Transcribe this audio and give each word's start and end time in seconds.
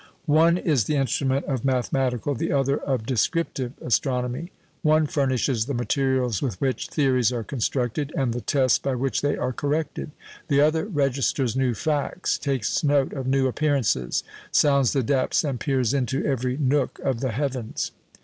One 0.25 0.57
is 0.57 0.85
the 0.85 0.95
instrument 0.95 1.45
of 1.45 1.63
mathematical, 1.63 2.33
the 2.33 2.51
other 2.51 2.75
of 2.75 3.05
descriptive 3.05 3.73
astronomy. 3.85 4.51
One 4.81 5.05
furnishes 5.05 5.65
the 5.65 5.75
materials 5.75 6.41
with 6.41 6.59
which 6.59 6.87
theories 6.87 7.31
are 7.31 7.43
constructed 7.43 8.11
and 8.17 8.33
the 8.33 8.41
tests 8.41 8.79
by 8.79 8.95
which 8.95 9.21
they 9.21 9.37
are 9.37 9.53
corrected; 9.53 10.09
the 10.47 10.59
other 10.59 10.85
registers 10.85 11.55
new 11.55 11.75
facts, 11.75 12.39
takes 12.39 12.83
note 12.83 13.13
of 13.13 13.27
new 13.27 13.45
appearances, 13.45 14.23
sounds 14.51 14.91
the 14.93 15.03
depths 15.03 15.43
and 15.43 15.59
peers 15.59 15.93
into 15.93 16.25
every 16.25 16.57
nook 16.57 16.97
of 17.03 17.19
the 17.19 17.33
heavens. 17.33 17.91